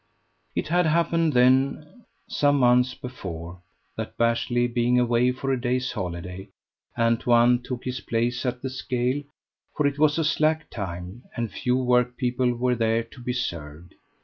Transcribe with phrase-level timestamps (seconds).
[0.55, 3.61] It had happened, then, some months before,
[3.97, 6.49] that Bashley being away for a day's holiday,
[6.97, 9.21] Antoine took his place at the scale;
[9.77, 13.93] for it was a slack time, and few workpeople were there to be served.